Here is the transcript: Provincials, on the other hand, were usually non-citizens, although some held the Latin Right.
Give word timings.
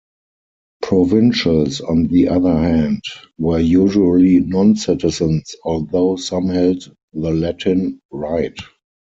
Provincials, 0.81 1.79
on 1.79 2.07
the 2.07 2.27
other 2.29 2.57
hand, 2.57 3.03
were 3.37 3.59
usually 3.59 4.39
non-citizens, 4.39 5.55
although 5.63 6.15
some 6.15 6.47
held 6.47 6.91
the 7.13 7.29
Latin 7.29 8.01
Right. 8.09 8.57